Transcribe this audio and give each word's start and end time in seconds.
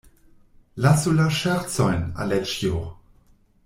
Lasu 0.85 1.13
la 1.19 1.29
ŝercojn, 1.41 2.03
Aleĉjo! 2.25 2.85